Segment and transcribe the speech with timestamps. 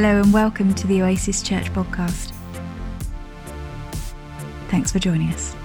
[0.00, 2.32] Hello and welcome to the Oasis Church podcast.
[4.68, 5.56] Thanks for joining us.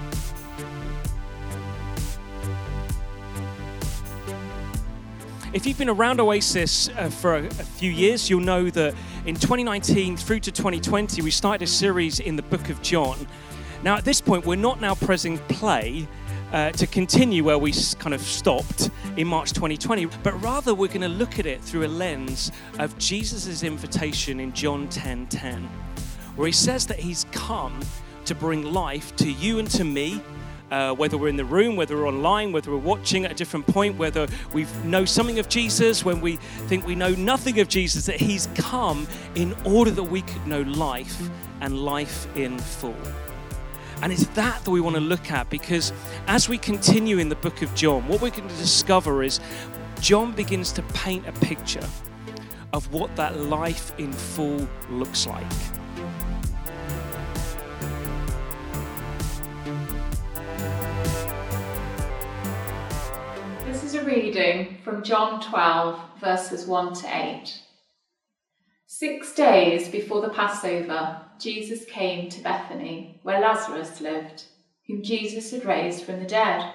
[5.54, 8.96] If you've been around Oasis uh, for a, a, few years, you'll know that
[9.28, 13.28] in 2019 through to 2020, we started a series in the book of John.
[13.84, 16.08] Now, at this point, we're not now pressing play
[16.54, 21.02] uh, to continue where we kind of stopped in March 2020, but rather we're going
[21.02, 25.64] to look at it through a lens of Jesus' invitation in John 10 10,
[26.36, 27.80] where he says that he's come
[28.26, 30.22] to bring life to you and to me
[30.72, 33.66] uh, whether we're in the room, whether we're online, whether we're watching at a different
[33.68, 38.08] point, whether we know something of Jesus, when we think we know nothing of Jesus,
[38.08, 41.30] that He's come in order that we could know life
[41.62, 42.96] and life in full.
[44.04, 45.94] And it's that that we want to look at because
[46.28, 49.40] as we continue in the book of John, what we're going to discover is
[50.02, 51.88] John begins to paint a picture
[52.74, 55.50] of what that life in full looks like.
[63.66, 67.60] This is a reading from John 12, verses 1 to 8.
[68.86, 74.46] Six days before the Passover, Jesus came to Bethany, where Lazarus lived,
[74.88, 76.74] whom Jesus had raised from the dead.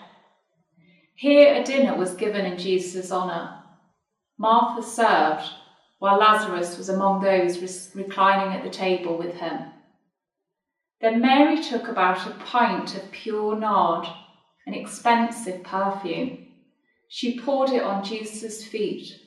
[1.15, 3.63] Here a dinner was given in Jesus' honour.
[4.39, 5.49] Martha served,
[5.99, 7.59] while Lazarus was among those
[7.95, 9.73] reclining at the table with him.
[11.01, 14.07] Then Mary took about a pint of pure nard,
[14.67, 16.49] an expensive perfume
[17.11, 19.19] she poured it on Jesus' feet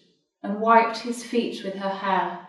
[0.43, 2.47] and wiped his feet with her hair,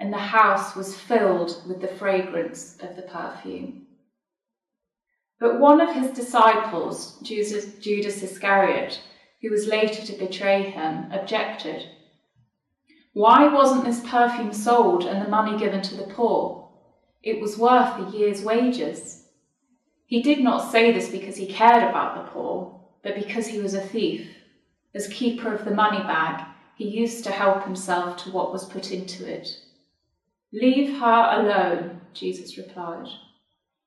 [0.00, 3.86] and the house was filled with the fragrance of the perfume.
[5.38, 9.00] But one of his disciples, Judas Iscariot,
[9.40, 11.86] who was later to betray him, objected.
[13.12, 16.68] Why wasn't this perfume sold and the money given to the poor?
[17.22, 19.28] It was worth a year's wages.
[20.06, 23.74] He did not say this because he cared about the poor but because he was
[23.74, 24.28] a thief.
[24.94, 26.44] As keeper of the money bag,
[26.76, 29.48] he used to help himself to what was put into it.
[30.52, 33.06] Leave her alone, Jesus replied.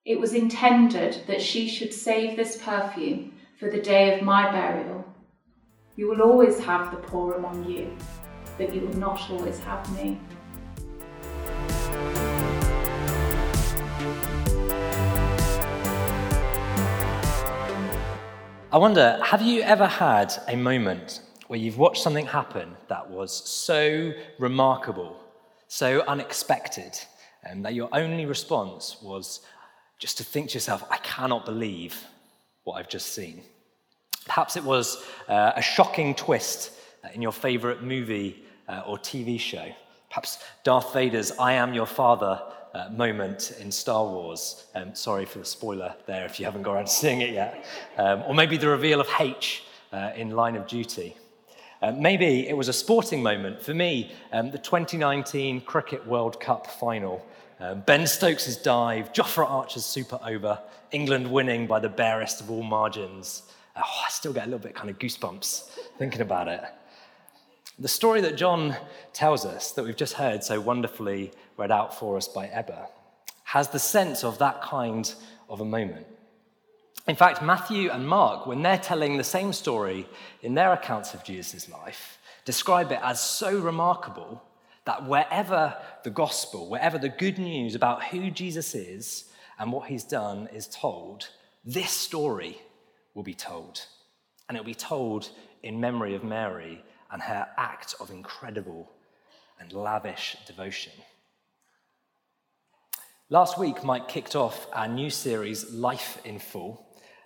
[0.05, 5.03] It was intended that she should save this perfume for the day of my burial.
[5.97, 7.93] You will always have the poor among you,
[8.57, 10.17] but you will not always have me.
[18.71, 23.33] I wonder, have you ever had a moment where you've watched something happen that was
[23.49, 25.22] so remarkable,
[25.73, 26.99] so unexpected,
[27.41, 29.41] and um, that your only response was
[29.97, 31.99] just to think to yourself, I cannot believe
[32.63, 33.41] what I've just seen?
[34.27, 36.73] Perhaps it was uh, a shocking twist
[37.15, 39.67] in your favorite movie uh, or TV show.
[40.09, 42.39] Perhaps Darth Vader's I Am Your Father
[42.75, 44.67] uh, moment in Star Wars.
[44.75, 47.65] Um, sorry for the spoiler there if you haven't got around to seeing it yet.
[47.97, 51.17] Um, or maybe the reveal of H uh, in Line of Duty.
[51.83, 53.61] Uh, maybe it was a sporting moment.
[53.61, 57.27] For me, um, the 2019 Cricket World Cup final.
[57.59, 60.57] Um, ben Stokes' dive, Jofra Archer's super over,
[60.91, 63.43] England winning by the barest of all margins.
[63.75, 66.63] Oh, I still get a little bit kind of goosebumps thinking about it.
[67.79, 68.77] The story that John
[69.11, 72.87] tells us, that we've just heard so wonderfully read out for us by Ebba,
[73.43, 75.13] has the sense of that kind
[75.49, 76.07] of a moment.
[77.05, 80.07] In fact, Matthew and Mark, when they're telling the same story
[80.41, 84.41] in their accounts of Jesus' life, describe it as so remarkable
[84.85, 89.25] that wherever the gospel, wherever the good news about who Jesus is
[89.59, 91.27] and what he's done is told,
[91.65, 92.61] this story
[93.13, 93.85] will be told.
[94.47, 95.29] And it'll be told
[95.61, 98.89] in memory of Mary and her act of incredible
[99.59, 100.93] and lavish devotion.
[103.29, 106.82] Last week, Mike kicked off our new series, Life in Full,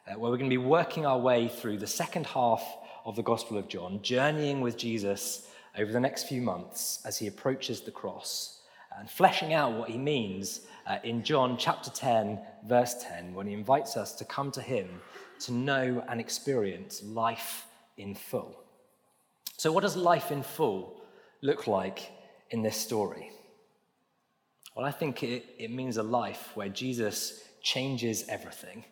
[0.07, 2.63] uh, where we're going to be working our way through the second half
[3.05, 5.47] of the Gospel of John, journeying with Jesus
[5.77, 8.61] over the next few months as he approaches the cross
[8.97, 13.53] and fleshing out what he means uh, in John chapter 10, verse 10, when he
[13.53, 15.01] invites us to come to him
[15.39, 17.67] to know and experience life
[17.97, 18.63] in full.
[19.57, 21.01] So, what does life in full
[21.41, 22.11] look like
[22.49, 23.31] in this story?
[24.75, 28.85] Well, I think it, it means a life where Jesus changes everything,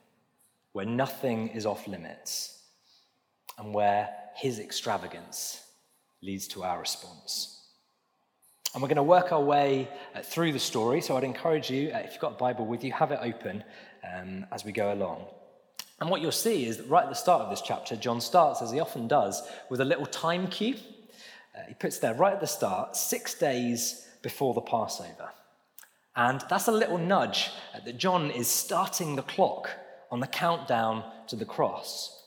[0.76, 2.60] where nothing is off limits,
[3.58, 5.64] and where his extravagance
[6.22, 7.62] leads to our response.
[8.74, 11.00] And we're going to work our way uh, through the story.
[11.00, 13.64] So I'd encourage you, uh, if you've got a Bible with you, have it open
[14.04, 15.24] um, as we go along.
[16.02, 18.62] And what you'll see is that right at the start of this chapter, John starts,
[18.62, 20.76] as he often does, with a little time cue.
[21.58, 25.30] Uh, he puts there right at the start, six days before the Passover.
[26.18, 27.52] And that's a little nudge
[27.86, 29.70] that John is starting the clock
[30.12, 32.24] on the countdown to the cross.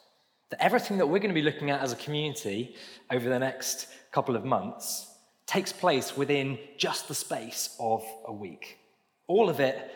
[0.51, 2.75] That everything that we're going to be looking at as a community
[3.11, 5.07] over the next couple of months
[5.47, 8.79] takes place within just the space of a week.
[9.27, 9.91] All of it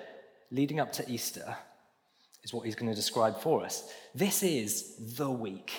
[0.50, 1.56] leading up to Easter
[2.42, 3.90] is what he's going to describe for us.
[4.14, 5.72] This is the week,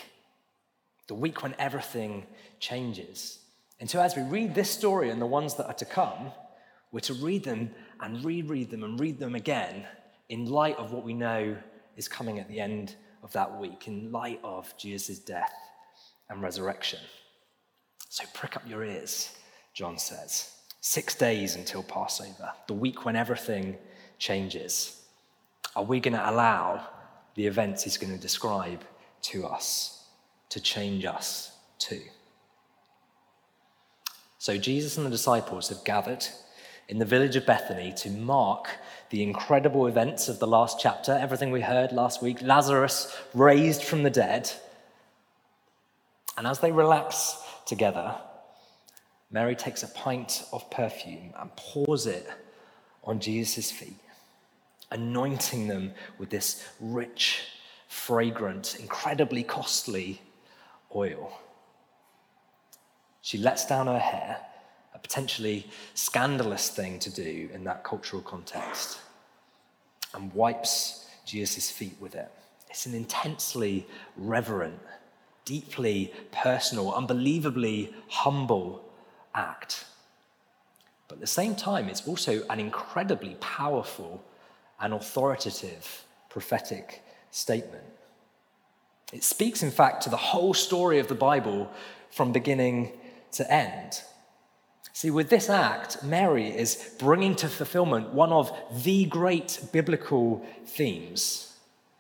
[1.07, 2.25] the week when everything
[2.59, 3.39] changes.
[3.79, 6.31] And so, as we read this story and the ones that are to come,
[6.91, 9.85] we're to read them and reread them and read them again
[10.29, 11.57] in light of what we know
[11.95, 15.53] is coming at the end of that week, in light of Jesus' death
[16.29, 16.99] and resurrection.
[18.09, 19.35] So, prick up your ears,
[19.73, 20.51] John says.
[20.81, 23.77] Six days until Passover, the week when everything
[24.19, 25.01] changes.
[25.75, 26.87] Are we going to allow
[27.35, 28.83] the events he's going to describe
[29.23, 30.05] to us
[30.49, 32.01] to change us too?
[34.37, 36.25] So Jesus and the disciples have gathered
[36.89, 38.67] in the village of Bethany to mark
[39.13, 44.01] the incredible events of the last chapter, everything we heard last week, Lazarus raised from
[44.01, 44.51] the dead.
[46.35, 47.37] And as they relax
[47.67, 48.15] together,
[49.29, 52.27] Mary takes a pint of perfume and pours it
[53.03, 53.99] on Jesus' feet
[54.89, 57.43] anointing them with this rich,
[57.87, 60.23] fragrant, incredibly costly
[60.95, 61.39] oil.
[63.21, 64.37] She lets down her hair,
[65.03, 68.99] potentially scandalous thing to do in that cultural context,
[70.15, 72.31] and wipes Jesus' feet with it.
[72.69, 73.85] It's an intensely
[74.17, 74.79] reverent,
[75.45, 78.83] deeply personal, unbelievably humble
[79.35, 79.85] act.
[81.07, 84.23] But at the same time, it's also an incredibly powerful
[84.79, 87.83] and authoritative prophetic statement.
[89.11, 91.71] It speaks, in fact, to the whole story of the Bible
[92.09, 92.91] from beginning
[93.33, 94.01] to end.
[94.93, 101.55] See, with this act, Mary is bringing to fulfillment one of the great biblical themes.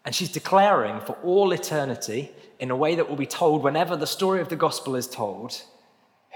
[0.05, 4.07] And she's declaring for all eternity, in a way that will be told whenever the
[4.07, 5.63] story of the gospel is told,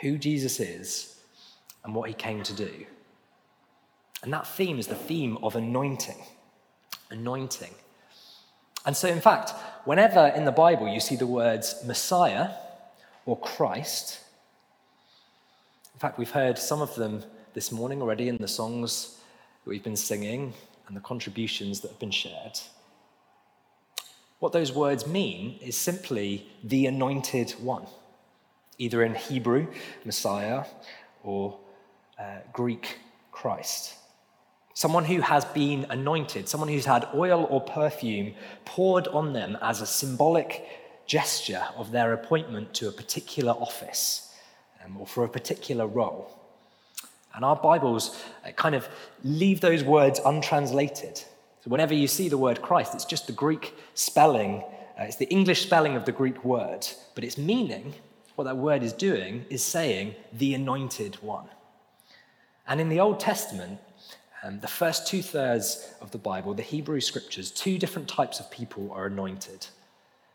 [0.01, 1.15] who Jesus is
[1.83, 2.85] and what he came to do.
[4.23, 6.21] And that theme is the theme of anointing
[7.09, 7.73] anointing.
[8.85, 9.51] And so, in fact,
[9.85, 12.51] whenever in the Bible you see the words Messiah
[13.25, 14.19] or Christ,
[15.97, 17.23] in fact, we've heard some of them
[17.55, 19.17] this morning already in the songs
[19.63, 20.53] that we've been singing
[20.87, 22.59] and the contributions that have been shared.
[24.37, 27.87] What those words mean is simply the anointed one,
[28.77, 29.65] either in Hebrew,
[30.05, 30.65] Messiah,
[31.23, 31.57] or
[32.19, 32.99] uh, Greek,
[33.31, 33.95] Christ
[34.75, 38.31] someone who has been anointed, someone who's had oil or perfume
[38.63, 40.63] poured on them as a symbolic
[41.07, 44.26] gesture of their appointment to a particular office
[44.87, 46.33] um, or for a particular role.
[47.35, 48.87] And our Bibles uh, kind of
[49.23, 51.17] leave those words untranslated.
[51.17, 54.63] So whenever you see the word Christ, it's just the Greek spelling,
[54.99, 57.93] uh, it's the English spelling of the Greek word, but its meaning,
[58.35, 61.47] what that word is doing, is saying the anointed one.
[62.67, 63.79] And in the Old Testament,
[64.43, 68.51] um, the first two thirds of the Bible, the Hebrew scriptures, two different types of
[68.51, 69.67] people are anointed.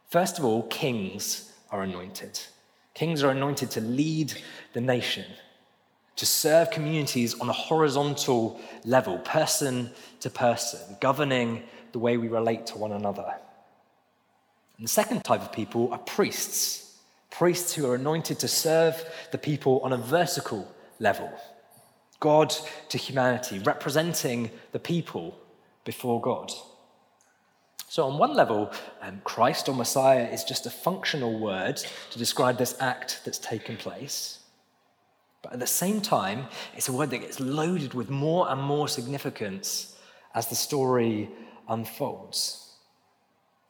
[0.08, 2.40] First of all, kings are anointed.
[2.94, 4.34] Kings are anointed to lead
[4.72, 5.24] the nation,
[6.16, 12.66] to serve communities on a horizontal level, person to person, governing the way we relate
[12.66, 13.34] to one another.
[14.76, 16.98] And the second type of people are priests,
[17.30, 21.30] priests who are anointed to serve the people on a vertical level
[22.22, 22.54] God
[22.90, 25.36] to humanity, representing the people
[25.84, 26.52] before God.
[27.92, 28.72] So, on one level,
[29.02, 33.76] um, Christ or Messiah is just a functional word to describe this act that's taken
[33.76, 34.38] place.
[35.42, 38.88] But at the same time, it's a word that gets loaded with more and more
[38.88, 39.94] significance
[40.34, 41.28] as the story
[41.68, 42.76] unfolds.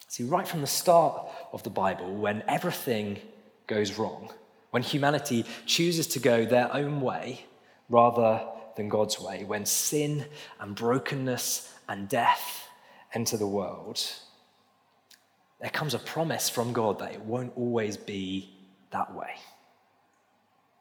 [0.06, 3.18] See, right from the start of the Bible, when everything
[3.66, 4.30] goes wrong,
[4.70, 7.46] when humanity chooses to go their own way,
[7.88, 10.26] rather than God's way, when sin
[10.60, 12.61] and brokenness and death
[13.14, 14.00] enter the world,
[15.60, 18.50] there comes a promise from God that it won't always be
[18.90, 19.34] that way.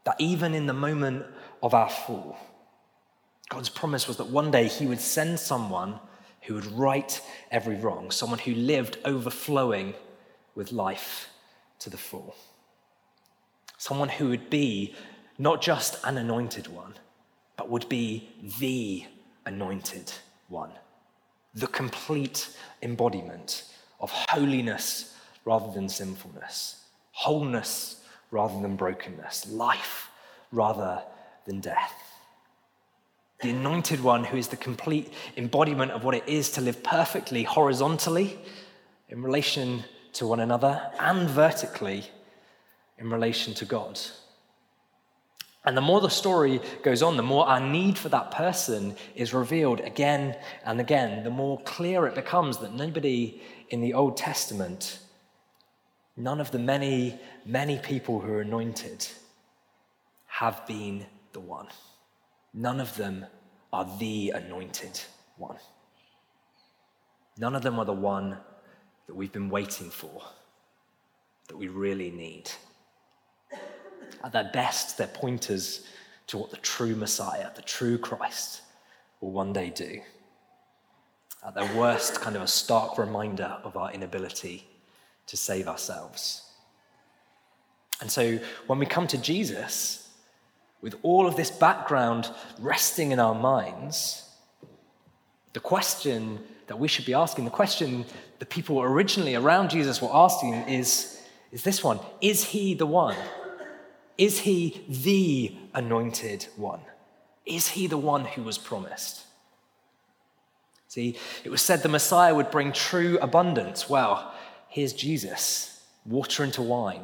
[0.05, 1.25] That even in the moment
[1.61, 2.37] of our fall,
[3.49, 5.99] God's promise was that one day He would send someone
[6.43, 7.21] who would right
[7.51, 9.93] every wrong, someone who lived overflowing
[10.55, 11.29] with life
[11.79, 12.35] to the full.
[13.77, 14.95] Someone who would be
[15.37, 16.93] not just an anointed one,
[17.57, 19.05] but would be the
[19.45, 20.11] anointed
[20.47, 20.71] one,
[21.53, 22.49] the complete
[22.81, 23.63] embodiment
[23.99, 25.15] of holiness
[25.45, 30.09] rather than sinfulness, wholeness rather than brokenness, life
[30.51, 31.01] rather
[31.45, 31.93] than death.
[33.41, 37.43] the anointed one who is the complete embodiment of what it is to live perfectly
[37.43, 38.37] horizontally
[39.09, 42.05] in relation to one another and vertically
[42.99, 43.99] in relation to God.
[45.63, 49.33] And the more the story goes on, the more our need for that person is
[49.33, 54.99] revealed again and again, the more clear it becomes that nobody in the Old Testament,
[56.17, 59.07] none of the many, many people who are anointed,
[60.25, 61.67] have been the one.
[62.53, 63.25] None of them
[63.71, 64.99] are the anointed
[65.37, 65.57] one.
[67.37, 68.37] None of them are the one
[69.07, 70.23] that we've been waiting for,
[71.47, 72.49] that we really need.
[74.23, 75.85] At their best, they're pointers
[76.27, 78.61] to what the true Messiah, the true Christ,
[79.19, 80.01] will one day do.
[81.45, 84.67] At their worst, kind of a stark reminder of our inability
[85.27, 86.43] to save ourselves.
[87.99, 90.09] And so when we come to Jesus,
[90.81, 94.27] with all of this background resting in our minds,
[95.53, 98.05] the question that we should be asking, the question
[98.39, 103.17] the people originally around Jesus were asking is, is this one Is he the one?
[104.21, 106.81] Is he the anointed one?
[107.43, 109.25] Is he the one who was promised?
[110.89, 113.89] See, it was said the Messiah would bring true abundance.
[113.89, 114.31] Well,
[114.67, 117.01] here's Jesus water into wine,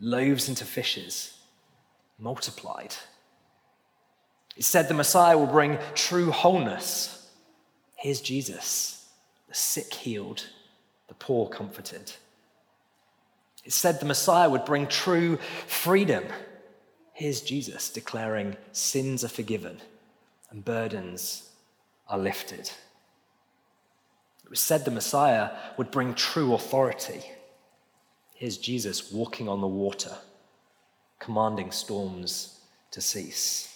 [0.00, 1.36] loaves into fishes,
[2.18, 2.94] multiplied.
[4.56, 7.28] It said the Messiah will bring true wholeness.
[7.96, 9.10] Here's Jesus,
[9.46, 10.46] the sick healed,
[11.08, 12.12] the poor comforted.
[13.66, 16.24] It said the Messiah would bring true freedom.
[17.16, 19.80] Here's Jesus declaring sins are forgiven
[20.50, 21.48] and burdens
[22.10, 22.70] are lifted.
[24.44, 27.22] It was said the Messiah would bring true authority.
[28.34, 30.14] Here's Jesus walking on the water,
[31.18, 33.74] commanding storms to cease.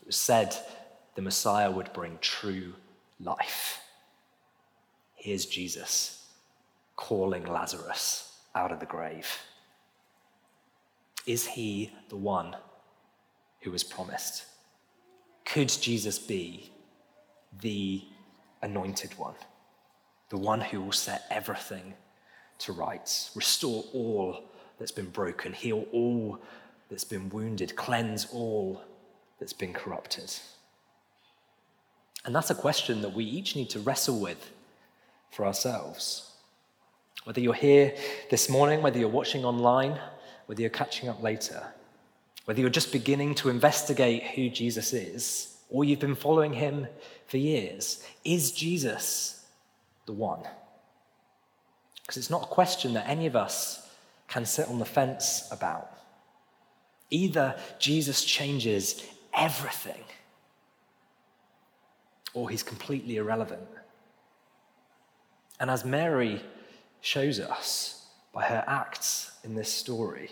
[0.00, 0.56] It was said
[1.14, 2.74] the Messiah would bring true
[3.20, 3.80] life.
[5.14, 6.26] Here's Jesus
[6.96, 9.28] calling Lazarus out of the grave.
[11.26, 12.56] Is he the one
[13.60, 14.44] who was promised?
[15.44, 16.72] Could Jesus be
[17.60, 18.02] the
[18.62, 19.34] anointed one,
[20.28, 21.94] the one who will set everything
[22.58, 24.44] to rights, restore all
[24.78, 26.38] that's been broken, heal all
[26.88, 28.82] that's been wounded, cleanse all
[29.38, 30.32] that's been corrupted?
[32.24, 34.50] And that's a question that we each need to wrestle with
[35.30, 36.32] for ourselves.
[37.24, 37.94] Whether you're here
[38.30, 39.98] this morning, whether you're watching online,
[40.46, 41.62] whether you're catching up later,
[42.44, 46.86] whether you're just beginning to investigate who Jesus is, or you've been following him
[47.26, 49.44] for years, is Jesus
[50.06, 50.40] the one?
[52.02, 53.88] Because it's not a question that any of us
[54.28, 55.90] can sit on the fence about.
[57.10, 60.02] Either Jesus changes everything,
[62.32, 63.66] or he's completely irrelevant.
[65.58, 66.42] And as Mary
[67.00, 67.95] shows us
[68.36, 70.30] by her acts in this story,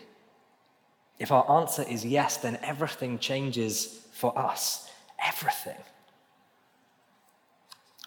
[1.18, 4.90] if our answer is yes, then everything changes for us.
[5.26, 5.82] Everything.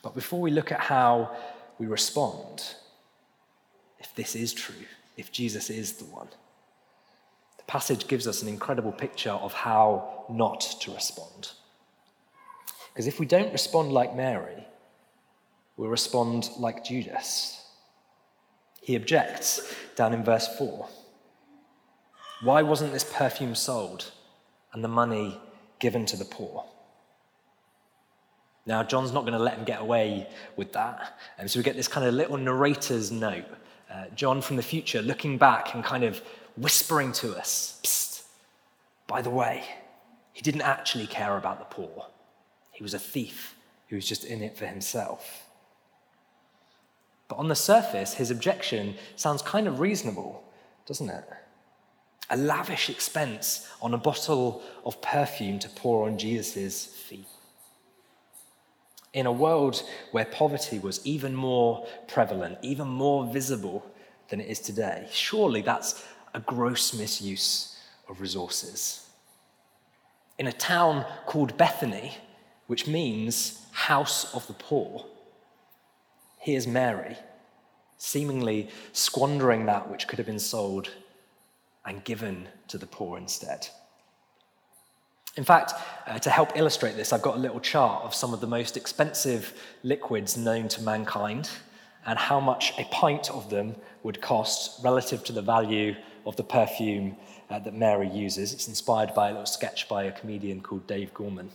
[0.03, 1.35] But before we look at how
[1.79, 2.75] we respond,
[3.97, 4.85] if this is true,
[5.17, 6.27] if Jesus is the one,
[7.57, 11.53] the passage gives us an incredible picture of how not to respond.
[12.93, 14.63] Because if we don't respond like Mary,
[15.75, 17.56] we'll respond like Judas.
[18.87, 20.87] He objects down in verse 4.
[22.41, 24.11] Why wasn't this perfume sold
[24.71, 25.37] and the money
[25.79, 26.63] given to the poor?
[28.65, 31.19] Now, John's not going to let him get away with that.
[31.37, 33.43] And so we get this kind of little narrator's note.
[33.91, 36.21] Uh, John from the future looking back and kind of
[36.55, 38.23] whispering to us, Psst,
[39.05, 39.65] by the way,
[40.31, 42.05] he didn't actually care about the poor.
[42.71, 43.53] He was a thief
[43.89, 45.46] who was just in it for himself.
[47.27, 50.43] But on the surface, his objection sounds kind of reasonable,
[50.85, 51.25] doesn't it?
[52.29, 57.27] A lavish expense on a bottle of perfume to pour on Jesus' feet.
[59.13, 63.85] In a world where poverty was even more prevalent, even more visible
[64.29, 67.77] than it is today, surely that's a gross misuse
[68.09, 69.07] of resources.
[70.37, 72.17] In a town called Bethany,
[72.67, 75.05] which means house of the poor,
[76.47, 77.17] here's Mary,
[77.97, 80.89] seemingly squandering that which could have been sold
[81.85, 83.67] and given to the poor instead.
[85.35, 85.73] In fact,
[86.05, 88.77] uh, to help illustrate this, I've got a little chart of some of the most
[88.77, 91.49] expensive liquids known to mankind
[92.05, 96.43] and how much a pint of them would cost relative to the value of the
[96.43, 97.17] perfume
[97.49, 98.53] uh, that Mary uses.
[98.53, 101.49] It's inspired by a little sketch by a comedian called Dave Gorman.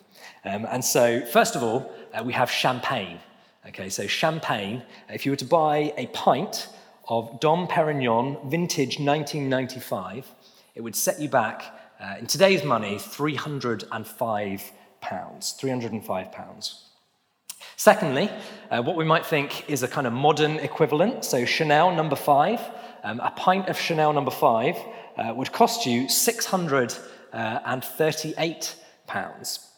[0.44, 3.20] Um, and so, first of all, uh, we have champagne.
[3.68, 6.66] Okay, so champagne, if you were to buy a pint
[7.08, 10.26] of Dom Perignon vintage 1995,
[10.74, 11.62] it would set you back,
[12.00, 15.52] uh, in today's money, 305 pounds.
[15.52, 16.86] 305 pounds.
[17.76, 18.28] Secondly,
[18.72, 22.60] uh, what we might think is a kind of modern equivalent, so Chanel number five,
[23.04, 24.76] um, a pint of Chanel number five
[25.16, 28.76] uh, would cost you 638
[29.06, 29.68] pounds.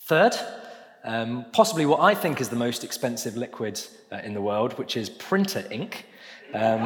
[0.00, 0.34] Third,
[1.08, 3.80] um, possibly what I think is the most expensive liquid
[4.12, 6.04] uh, in the world, which is printer ink.
[6.52, 6.82] Um,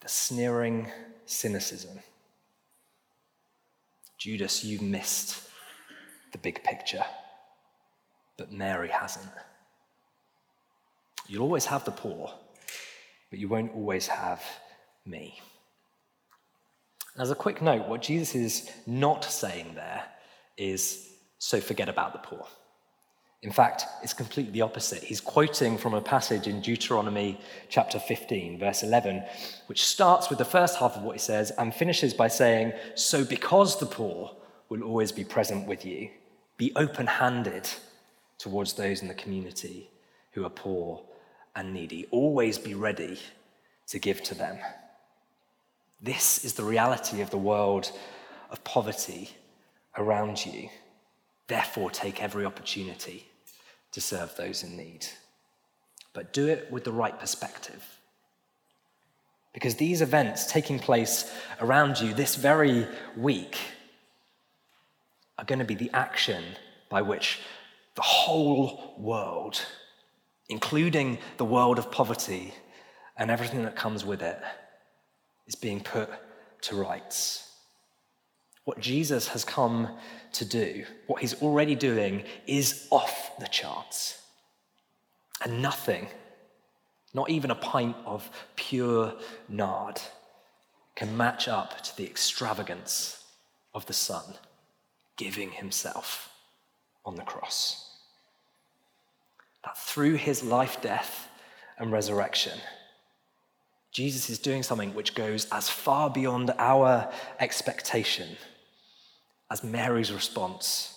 [0.01, 0.91] the sneering
[1.25, 1.99] cynicism.
[4.17, 5.49] Judas, you've missed
[6.31, 7.05] the big picture,
[8.37, 9.29] but Mary hasn't.
[11.27, 12.33] You'll always have the poor,
[13.29, 14.43] but you won't always have
[15.05, 15.39] me.
[17.17, 20.03] As a quick note, what Jesus is not saying there
[20.57, 22.45] is, so forget about the poor.
[23.41, 25.01] In fact, it's completely the opposite.
[25.01, 29.23] He's quoting from a passage in Deuteronomy chapter 15, verse 11,
[29.67, 33.23] which starts with the first half of what he says and finishes by saying, So
[33.23, 34.35] because the poor
[34.67, 36.09] will always be present with you,
[36.57, 37.69] be open handed
[38.37, 39.89] towards those in the community
[40.33, 41.01] who are poor
[41.55, 42.07] and needy.
[42.11, 43.17] Always be ready
[43.87, 44.57] to give to them.
[46.01, 47.91] This is the reality of the world
[48.51, 49.29] of poverty
[49.97, 50.69] around you.
[51.47, 53.28] Therefore, take every opportunity
[53.91, 55.05] to serve those in need.
[56.13, 57.83] But do it with the right perspective.
[59.53, 63.57] Because these events taking place around you this very week
[65.37, 66.43] are going to be the action
[66.89, 67.39] by which
[67.95, 69.65] the whole world,
[70.49, 72.53] including the world of poverty
[73.17, 74.39] and everything that comes with it,
[75.47, 76.09] is being put
[76.61, 77.51] to rights.
[78.65, 79.89] What Jesus has come
[80.33, 84.21] to do, what he's already doing, is off the charts.
[85.43, 86.07] And nothing,
[87.13, 89.13] not even a pint of pure
[89.47, 90.01] nard,
[90.95, 93.23] can match up to the extravagance
[93.73, 94.23] of the Son
[95.15, 96.29] giving himself
[97.05, 97.97] on the cross.
[99.63, 101.27] That through his life, death,
[101.77, 102.59] and resurrection,
[103.91, 108.37] Jesus is doing something which goes as far beyond our expectation
[109.51, 110.95] as Mary's response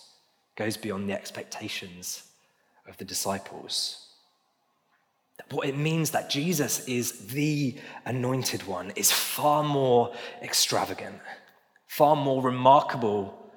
[0.55, 2.23] goes beyond the expectations
[2.87, 4.07] of the disciples.
[5.49, 11.19] What it means that Jesus is the anointed one is far more extravagant,
[11.87, 13.51] far more remarkable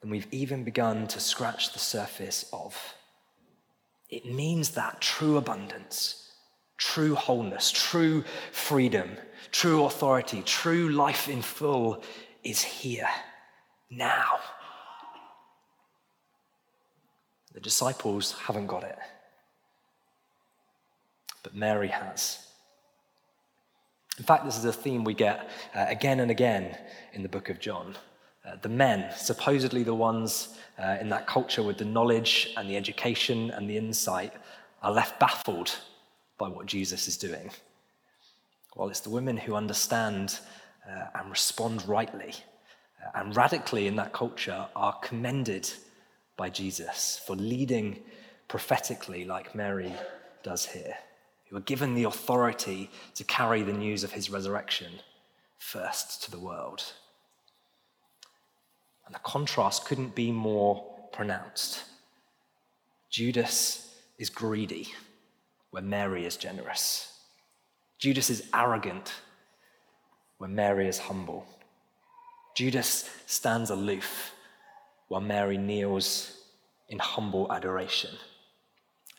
[0.00, 2.76] than we've even begun to scratch the surface of.
[4.08, 6.20] It means that true abundance
[6.80, 9.10] true wholeness, true freedom,
[9.52, 12.02] true authority, true life in full
[12.42, 13.08] is here,
[13.90, 14.38] now.
[17.52, 18.98] The disciples haven't got it,
[21.42, 22.46] but Mary has.
[24.18, 26.76] In fact, this is a theme we get uh, again and again
[27.12, 27.96] in the book of John.
[28.46, 32.76] Uh, the men, supposedly the ones uh, in that culture with the knowledge and the
[32.76, 34.32] education and the insight,
[34.82, 35.76] are left baffled
[36.38, 37.50] by what Jesus is doing.
[38.74, 40.38] While it's the women who understand
[40.88, 42.34] uh, and respond rightly
[43.14, 45.70] and radically in that culture are commended
[46.36, 48.00] by Jesus for leading
[48.48, 49.92] prophetically like Mary
[50.42, 50.94] does here,
[51.48, 54.92] who are given the authority to carry the news of his resurrection
[55.58, 56.82] first to the world.
[59.06, 61.82] And the contrast couldn't be more pronounced.
[63.10, 64.92] Judas is greedy
[65.70, 67.18] where Mary is generous.
[67.98, 69.12] Judas is arrogant
[70.38, 71.46] where Mary is humble.
[72.60, 74.34] Judas stands aloof
[75.08, 76.42] while Mary kneels
[76.90, 78.10] in humble adoration.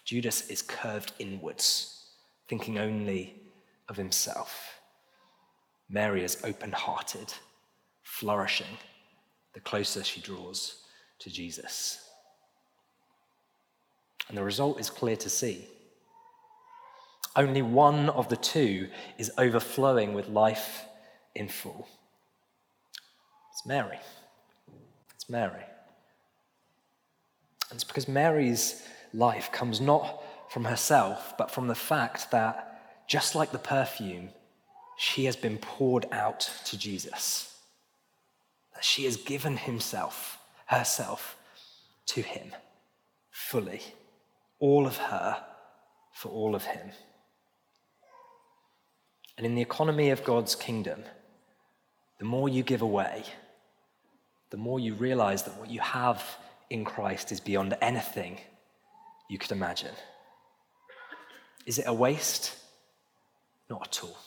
[0.05, 2.05] Judas is curved inwards,
[2.47, 3.41] thinking only
[3.89, 4.79] of himself.
[5.89, 7.33] Mary is open hearted,
[8.03, 8.77] flourishing
[9.55, 10.83] the closer she draws
[11.17, 12.11] to Jesus.
[14.29, 15.65] And the result is clear to see.
[17.35, 20.85] Only one of the two is overflowing with life
[21.33, 21.87] in full.
[23.61, 23.99] It's Mary.
[25.13, 25.63] It's Mary.
[27.69, 33.35] And it's because Mary's life comes not from herself, but from the fact that, just
[33.35, 34.29] like the perfume,
[34.97, 37.55] she has been poured out to Jesus.
[38.73, 41.37] That she has given himself, herself,
[42.07, 42.53] to him
[43.29, 43.81] fully.
[44.57, 45.39] All of her
[46.13, 46.89] for all of him.
[49.37, 51.03] And in the economy of God's kingdom,
[52.17, 53.23] the more you give away,
[54.51, 56.23] the more you realize that what you have
[56.69, 58.37] in Christ is beyond anything
[59.29, 59.95] you could imagine.
[61.65, 62.55] Is it a waste?
[63.69, 64.17] Not at all.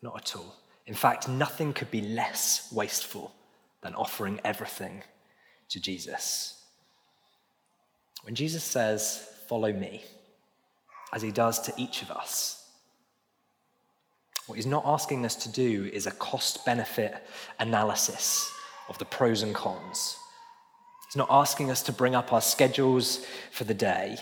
[0.00, 0.54] Not at all.
[0.86, 3.32] In fact, nothing could be less wasteful
[3.82, 5.02] than offering everything
[5.70, 6.62] to Jesus.
[8.22, 10.04] When Jesus says, Follow me,
[11.12, 12.68] as he does to each of us,
[14.46, 17.26] what he's not asking us to do is a cost benefit
[17.58, 18.52] analysis
[18.90, 20.18] of the pros and cons.
[21.06, 24.18] He's not asking us to bring up our schedules for the day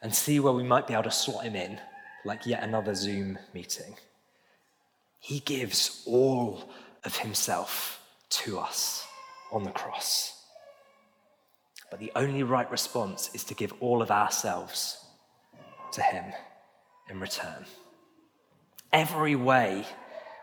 [0.00, 1.80] and see where we might be able to slot him in,
[2.24, 3.96] like yet another Zoom meeting.
[5.18, 6.70] He gives all
[7.04, 9.04] of himself to us
[9.50, 10.44] on the cross.
[11.90, 14.98] But the only right response is to give all of ourselves
[15.92, 16.24] to him
[17.08, 17.64] in return.
[18.92, 19.86] Every way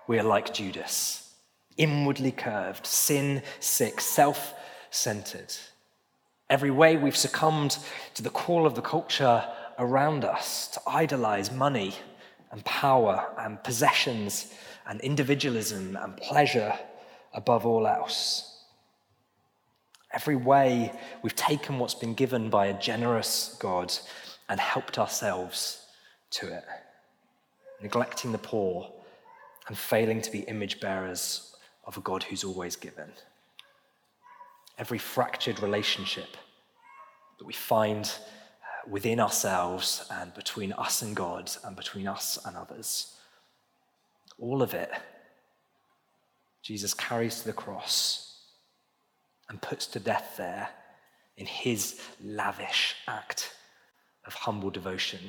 [0.07, 1.22] we are like Judas,
[1.77, 4.53] inwardly curved, sin sick, self
[4.89, 5.53] centered.
[6.49, 7.77] Every way we've succumbed
[8.15, 9.45] to the call of the culture
[9.79, 11.95] around us to idolize money
[12.51, 14.53] and power and possessions
[14.85, 16.77] and individualism and pleasure
[17.33, 18.49] above all else.
[20.11, 23.91] Every way we've taken what's been given by a generous God
[24.47, 25.87] and helped ourselves
[26.31, 26.65] to it
[27.83, 28.89] neglecting the poor,
[29.67, 31.52] and failing to be image bearers
[31.85, 33.11] of a God who's always given.
[34.77, 36.37] Every fractured relationship
[37.37, 42.55] that we find uh, within ourselves and between us and God and between us and
[42.55, 43.15] others,
[44.39, 44.91] all of it,
[46.61, 48.39] Jesus carries to the cross
[49.49, 50.69] and puts to death there
[51.37, 53.53] in his lavish act
[54.25, 55.19] of humble devotion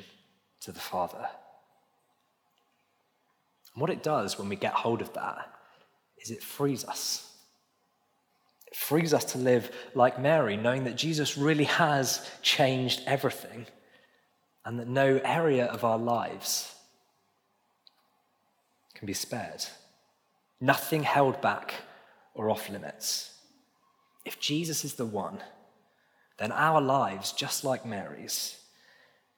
[0.61, 1.27] to the Father.
[3.73, 5.51] And what it does when we get hold of that
[6.25, 7.31] is it frees us.
[8.67, 13.67] It frees us to live like Mary, knowing that Jesus really has changed everything
[14.65, 16.73] and that no area of our lives
[18.95, 19.63] can be spared.
[20.59, 21.75] Nothing held back
[22.33, 23.31] or off limits.
[24.25, 25.43] If Jesus is the one,
[26.39, 28.57] then our lives, just like Mary's,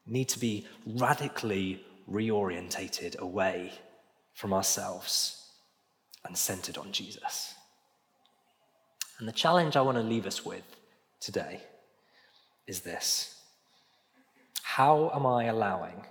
[0.06, 3.74] need to be radically reorientated away
[4.34, 5.37] from ourselves
[6.28, 7.56] and centered on Jesus.
[9.20, 10.64] And the challenge I want to leave us with
[11.20, 11.62] today
[12.68, 13.42] is this
[14.62, 16.06] How am I allowing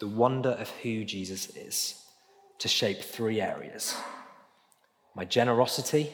[0.00, 2.04] the wonder of who Jesus is
[2.58, 3.96] to shape three areas
[5.14, 6.12] my generosity,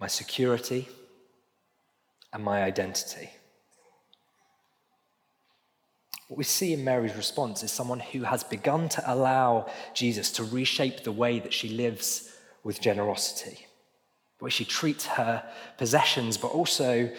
[0.00, 0.88] my security,
[2.32, 3.30] and my identity?
[6.28, 10.44] What we see in Mary's response is someone who has begun to allow Jesus to
[10.44, 12.32] reshape the way that she lives
[12.64, 13.66] with generosity,
[14.38, 15.44] the way she treats her
[15.78, 17.10] possessions, but also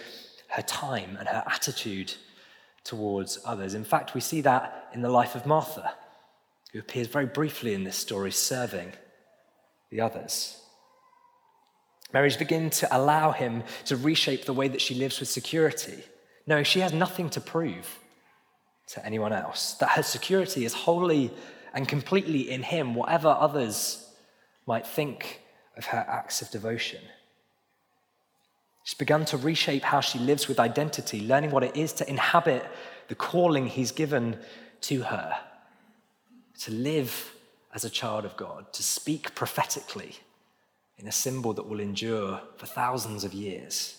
[0.50, 2.14] her time and her attitude
[2.84, 3.74] towards others.
[3.74, 5.94] In fact, we see that in the life of Martha,
[6.74, 8.92] who appears very briefly in this story serving
[9.90, 10.60] the others.
[12.14, 16.04] Mary's beginning to allow him to reshape the way that she lives with security.
[16.46, 18.00] No, she has nothing to prove
[18.88, 21.32] to anyone else, that her security is wholly
[21.74, 24.10] and completely in Him, whatever others
[24.66, 25.42] might think
[25.78, 27.02] of her acts of devotion.
[28.84, 32.66] She's begun to reshape how she lives with identity, learning what it is to inhabit
[33.10, 34.40] the calling He's given
[34.82, 35.38] to her,
[36.62, 37.34] to live
[37.74, 40.16] as a child of God, to speak prophetically
[40.98, 43.97] in a symbol that will endure for thousands of years.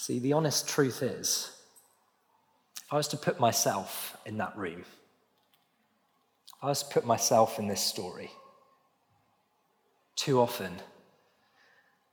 [0.00, 1.50] See, the honest truth is,
[2.76, 7.58] if I was to put myself in that room, if I was to put myself
[7.58, 8.30] in this story,
[10.14, 10.72] too often,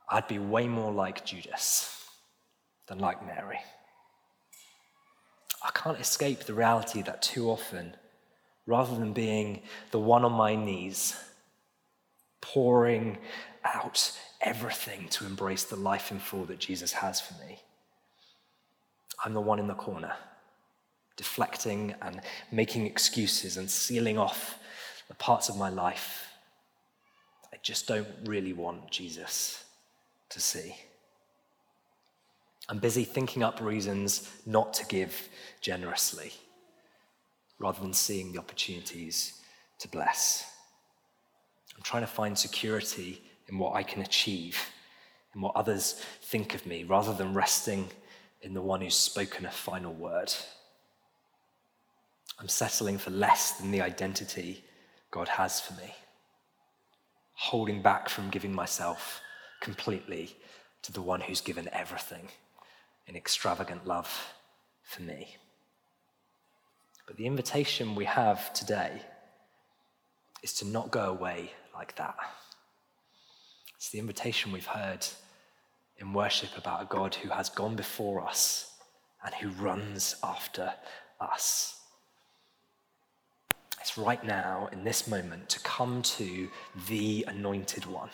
[0.09, 2.03] I'd be way more like Judas
[2.87, 3.59] than like Mary.
[5.63, 7.95] I can't escape the reality that too often,
[8.65, 11.15] rather than being the one on my knees,
[12.41, 13.19] pouring
[13.63, 17.59] out everything to embrace the life in full that Jesus has for me,
[19.23, 20.13] I'm the one in the corner,
[21.15, 24.59] deflecting and making excuses and sealing off
[25.07, 26.25] the parts of my life
[27.55, 29.63] I just don't really want Jesus
[30.29, 30.75] to see.
[32.67, 35.29] I'm busy thinking up reasons not to give
[35.61, 36.33] generously
[37.57, 39.41] rather than seeing the opportunities
[39.79, 40.51] to bless.
[41.77, 44.59] I'm trying to find security in what I can achieve,
[45.33, 47.87] in what others think of me, rather than resting
[48.45, 50.31] in the one who's spoken a final word.
[52.39, 54.63] I'm settling for less than the identity
[55.09, 55.95] God has for me,
[57.33, 59.19] holding back from giving myself
[59.61, 60.35] completely
[60.83, 62.27] to the one who's given everything
[63.07, 64.35] in extravagant love
[64.83, 65.37] for me.
[67.07, 69.01] But the invitation we have today
[70.43, 72.15] is to not go away like that.
[73.75, 75.07] It's the invitation we've heard
[75.97, 78.73] in worship about a God who has gone before us
[79.23, 80.73] and who runs after
[81.19, 81.79] us.
[83.79, 86.49] It's right now, in this moment, to come to
[86.87, 88.09] the anointed one,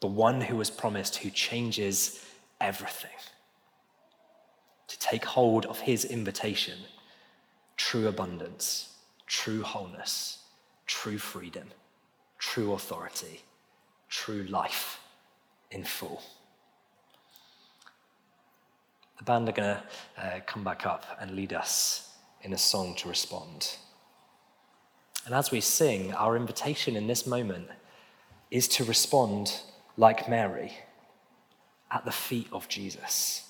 [0.00, 2.24] the one who was promised, who changes
[2.60, 3.10] everything
[4.88, 6.78] to take hold of his invitation
[7.76, 10.38] true abundance, true wholeness,
[10.86, 11.68] true freedom,
[12.38, 13.42] true authority,
[14.08, 15.00] true life
[15.70, 16.20] in full.
[19.18, 19.82] The band are going to
[20.22, 22.10] uh, come back up and lead us
[22.42, 23.76] in a song to respond.
[25.26, 27.68] And as we sing, our invitation in this moment
[28.50, 29.60] is to respond
[29.96, 30.72] like Mary
[31.90, 33.48] at the feet of Jesus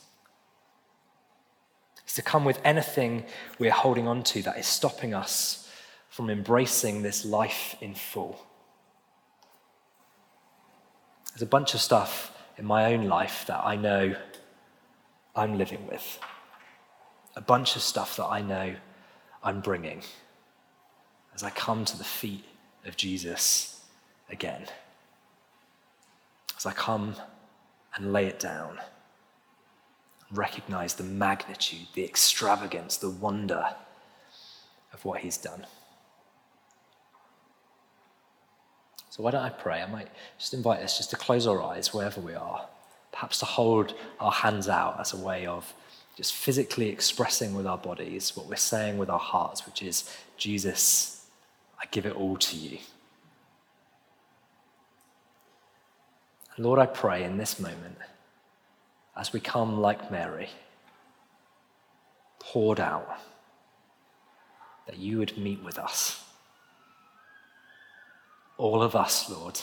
[2.09, 3.25] is to come with anything
[3.59, 5.71] we're holding on to that is stopping us
[6.09, 8.45] from embracing this life in full.
[11.31, 14.17] There's a bunch of stuff in my own life that I know
[15.39, 16.19] I'm living with,
[17.37, 18.75] a bunch of stuff that I know
[19.43, 20.03] I'm bringing
[21.35, 22.45] as I come to the feet
[22.85, 23.83] of Jesus
[24.29, 24.67] again.
[26.57, 27.15] As I come
[27.95, 28.79] and lay it down
[30.33, 33.75] recognize the magnitude, the extravagance, the wonder
[34.93, 35.67] of what he's done.
[39.11, 39.83] So, why don't I pray?
[39.83, 42.67] I might just invite us just to close our eyes wherever we are,
[43.13, 45.73] perhaps to hold our hands out as a way of
[46.17, 51.27] just physically expressing with our bodies what we're saying with our hearts, which is, Jesus,
[51.81, 52.79] I give it all to you.
[56.59, 57.99] Lord, I pray in this moment
[59.17, 60.49] as we come like Mary,
[62.41, 63.09] poured out,
[64.87, 66.25] that you would meet with us.
[68.57, 69.61] All of us, Lord,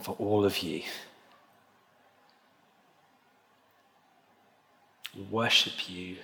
[0.00, 0.82] for all of you.
[5.30, 6.16] Worship you,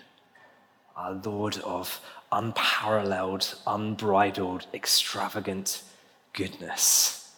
[0.96, 2.00] our Lord of
[2.32, 5.82] unparalleled, unbridled, extravagant
[6.32, 7.32] goodness.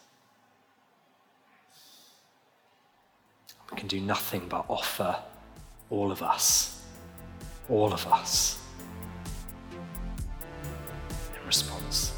[3.70, 5.16] We can do nothing but offer
[5.90, 6.82] all of us,
[7.68, 8.58] all of us,
[11.38, 12.11] in response.